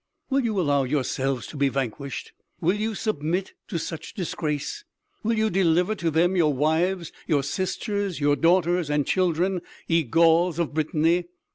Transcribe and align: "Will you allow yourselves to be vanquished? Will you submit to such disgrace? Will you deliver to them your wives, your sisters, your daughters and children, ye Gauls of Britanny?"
"Will 0.31 0.39
you 0.43 0.59
allow 0.59 0.83
yourselves 0.83 1.45
to 1.45 1.57
be 1.57 1.69
vanquished? 1.69 2.31
Will 2.59 2.75
you 2.75 2.95
submit 2.95 3.53
to 3.67 3.77
such 3.77 4.15
disgrace? 4.15 4.83
Will 5.21 5.37
you 5.37 5.51
deliver 5.51 5.93
to 5.93 6.09
them 6.09 6.35
your 6.35 6.51
wives, 6.55 7.11
your 7.27 7.43
sisters, 7.43 8.19
your 8.19 8.35
daughters 8.35 8.89
and 8.89 9.05
children, 9.05 9.61
ye 9.85 10.01
Gauls 10.01 10.57
of 10.57 10.73
Britanny?" 10.73 11.25